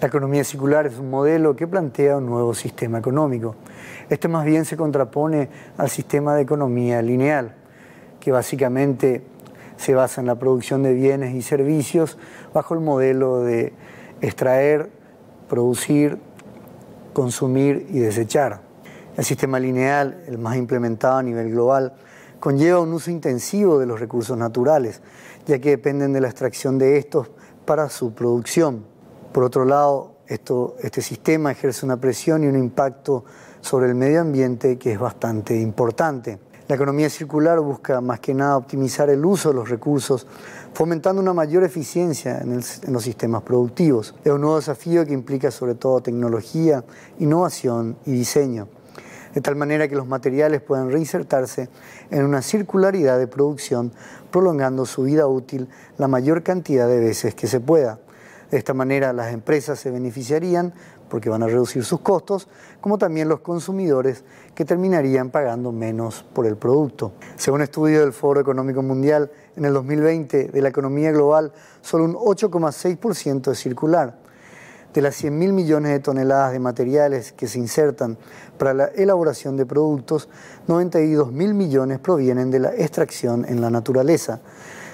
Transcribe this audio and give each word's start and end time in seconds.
La 0.00 0.06
economía 0.06 0.44
circular 0.44 0.86
es 0.86 0.96
un 1.00 1.10
modelo 1.10 1.56
que 1.56 1.66
plantea 1.66 2.18
un 2.18 2.26
nuevo 2.26 2.54
sistema 2.54 2.98
económico. 2.98 3.56
Este 4.08 4.28
más 4.28 4.44
bien 4.44 4.64
se 4.64 4.76
contrapone 4.76 5.48
al 5.76 5.90
sistema 5.90 6.36
de 6.36 6.42
economía 6.42 7.02
lineal, 7.02 7.56
que 8.20 8.30
básicamente 8.30 9.24
se 9.76 9.96
basa 9.96 10.20
en 10.20 10.28
la 10.28 10.36
producción 10.36 10.84
de 10.84 10.94
bienes 10.94 11.34
y 11.34 11.42
servicios 11.42 12.16
bajo 12.54 12.74
el 12.74 12.80
modelo 12.80 13.40
de 13.40 13.72
extraer, 14.20 14.88
producir, 15.48 16.18
consumir 17.12 17.88
y 17.90 17.98
desechar. 17.98 18.60
El 19.16 19.24
sistema 19.24 19.58
lineal, 19.58 20.22
el 20.28 20.38
más 20.38 20.56
implementado 20.56 21.16
a 21.16 21.22
nivel 21.24 21.50
global, 21.50 21.94
conlleva 22.38 22.78
un 22.78 22.92
uso 22.92 23.10
intensivo 23.10 23.80
de 23.80 23.86
los 23.86 23.98
recursos 23.98 24.38
naturales, 24.38 25.02
ya 25.44 25.58
que 25.58 25.70
dependen 25.70 26.12
de 26.12 26.20
la 26.20 26.28
extracción 26.28 26.78
de 26.78 26.98
estos 26.98 27.32
para 27.64 27.88
su 27.88 28.14
producción. 28.14 28.97
Por 29.32 29.44
otro 29.44 29.64
lado, 29.64 30.16
este 30.26 31.02
sistema 31.02 31.52
ejerce 31.52 31.84
una 31.86 31.98
presión 31.98 32.44
y 32.44 32.46
un 32.46 32.56
impacto 32.56 33.24
sobre 33.60 33.88
el 33.88 33.94
medio 33.94 34.20
ambiente 34.20 34.78
que 34.78 34.92
es 34.92 34.98
bastante 34.98 35.58
importante. 35.58 36.38
La 36.68 36.74
economía 36.74 37.08
circular 37.08 37.60
busca 37.60 38.00
más 38.02 38.20
que 38.20 38.34
nada 38.34 38.58
optimizar 38.58 39.08
el 39.08 39.24
uso 39.24 39.48
de 39.48 39.54
los 39.54 39.70
recursos, 39.70 40.26
fomentando 40.74 41.22
una 41.22 41.32
mayor 41.32 41.64
eficiencia 41.64 42.38
en, 42.38 42.52
en, 42.52 42.92
los 42.92 43.02
sistemas 43.02 43.42
productivos. 43.42 44.14
Es 44.22 44.32
un 44.32 44.42
nuevo 44.42 44.56
desafío 44.56 45.06
que 45.06 45.14
implica 45.14 45.50
sobre 45.50 45.76
todo 45.76 46.02
tecnología, 46.02 46.84
innovación 47.18 47.96
y 48.04 48.12
diseño 48.12 48.68
de 49.34 49.40
tal 49.40 49.56
manera 49.56 49.88
que 49.88 49.94
los 49.94 50.06
materiales 50.06 50.60
puedan 50.62 50.90
reinsertarse 50.90 51.68
en 52.10 52.24
una 52.24 52.42
circularidad 52.42 53.18
de 53.18 53.26
producción, 53.26 53.92
prolongando 54.30 54.86
su 54.86 55.02
vida 55.02 55.26
útil 55.26 55.68
la 55.96 56.08
mayor 56.08 56.42
cantidad 56.42 56.88
de 56.88 56.98
veces 56.98 57.34
que 57.34 57.46
se 57.46 57.60
pueda. 57.60 58.00
De 58.50 58.56
esta 58.56 58.72
manera 58.72 59.12
las 59.12 59.32
empresas 59.32 59.78
se 59.78 59.90
beneficiarían 59.90 60.72
porque 61.08 61.28
van 61.28 61.42
a 61.42 61.46
reducir 61.46 61.84
sus 61.84 62.00
costos, 62.00 62.48
como 62.80 62.98
también 62.98 63.28
los 63.28 63.40
consumidores 63.40 64.24
que 64.54 64.64
terminarían 64.64 65.30
pagando 65.30 65.72
menos 65.72 66.24
por 66.32 66.46
el 66.46 66.56
producto. 66.56 67.12
Según 67.36 67.62
estudio 67.62 68.00
del 68.00 68.12
Foro 68.12 68.40
Económico 68.40 68.82
Mundial, 68.82 69.30
en 69.56 69.64
el 69.64 69.72
2020 69.72 70.48
de 70.48 70.62
la 70.62 70.68
economía 70.68 71.12
global 71.12 71.52
solo 71.82 72.04
un 72.04 72.14
8,6% 72.14 73.52
es 73.52 73.58
circular 73.58 74.28
de 74.94 75.02
las 75.02 75.22
100.000 75.22 75.52
millones 75.52 75.92
de 75.92 76.00
toneladas 76.00 76.52
de 76.52 76.58
materiales 76.60 77.32
que 77.32 77.46
se 77.46 77.58
insertan 77.58 78.16
para 78.56 78.74
la 78.74 78.86
elaboración 78.86 79.56
de 79.56 79.66
productos, 79.66 80.28
92.000 80.66 81.54
millones 81.54 81.98
provienen 81.98 82.50
de 82.50 82.60
la 82.60 82.74
extracción 82.74 83.44
en 83.44 83.60
la 83.60 83.70
naturaleza. 83.70 84.40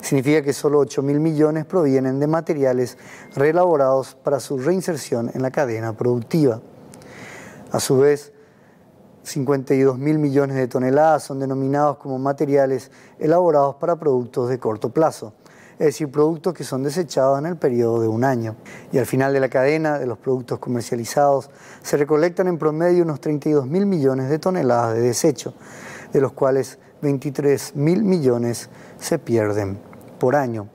Significa 0.00 0.42
que 0.42 0.52
solo 0.52 0.80
8.000 0.82 1.18
millones 1.18 1.64
provienen 1.64 2.20
de 2.20 2.26
materiales 2.26 2.98
reelaborados 3.34 4.14
para 4.14 4.40
su 4.40 4.58
reinserción 4.58 5.30
en 5.34 5.42
la 5.42 5.50
cadena 5.50 5.96
productiva. 5.96 6.60
A 7.72 7.80
su 7.80 7.98
vez, 7.98 8.32
52.000 9.24 9.96
millones 9.98 10.56
de 10.56 10.68
toneladas 10.68 11.24
son 11.24 11.40
denominados 11.40 11.98
como 11.98 12.18
materiales 12.18 12.90
elaborados 13.18 13.74
para 13.76 13.96
productos 13.96 14.48
de 14.48 14.58
corto 14.58 14.90
plazo 14.90 15.34
es 15.78 15.86
decir, 15.86 16.10
productos 16.10 16.54
que 16.54 16.64
son 16.64 16.82
desechados 16.82 17.38
en 17.38 17.46
el 17.46 17.56
periodo 17.56 18.00
de 18.00 18.08
un 18.08 18.24
año. 18.24 18.56
Y 18.90 18.98
al 18.98 19.06
final 19.06 19.32
de 19.32 19.40
la 19.40 19.48
cadena 19.48 19.98
de 19.98 20.06
los 20.06 20.18
productos 20.18 20.58
comercializados 20.58 21.50
se 21.82 21.96
recolectan 21.96 22.48
en 22.48 22.58
promedio 22.58 23.04
unos 23.04 23.20
32 23.20 23.66
mil 23.66 23.86
millones 23.86 24.28
de 24.28 24.40
toneladas 24.40 24.94
de 24.94 25.02
desecho, 25.02 25.54
de 26.12 26.20
los 26.20 26.32
cuales 26.32 26.78
23 27.00 27.76
mil 27.76 28.02
millones 28.02 28.70
se 28.98 29.20
pierden 29.20 29.78
por 30.18 30.36
año. 30.36 30.68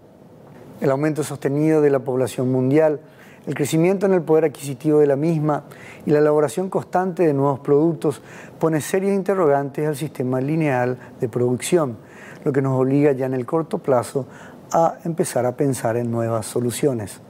El 0.82 0.92
aumento 0.92 1.24
sostenido 1.24 1.82
de 1.82 1.90
la 1.90 2.00
población 2.00 2.52
mundial, 2.52 3.00
el 3.46 3.56
crecimiento 3.56 4.06
en 4.06 4.14
el 4.14 4.22
poder 4.22 4.46
adquisitivo 4.46 5.00
de 5.00 5.08
la 5.08 5.16
misma 5.16 5.64
y 6.06 6.12
la 6.12 6.20
elaboración 6.20 6.70
constante 6.70 7.24
de 7.24 7.34
nuevos 7.34 7.60
productos 7.60 8.22
pone 8.60 8.80
serios 8.82 9.14
interrogantes 9.14 9.88
al 9.88 9.96
sistema 9.96 10.40
lineal 10.40 10.98
de 11.20 11.30
producción, 11.30 11.98
lo 12.44 12.54
que 12.54 12.62
nos 12.62 12.80
obliga 12.80 13.12
ya 13.12 13.26
en 13.26 13.34
el 13.34 13.46
corto 13.46 13.80
plazo 13.80 14.28
a 14.72 14.98
empezar 15.04 15.46
a 15.46 15.56
pensar 15.56 15.98
en 15.98 16.10
nuevas 16.10 16.46
soluciones. 16.46 17.22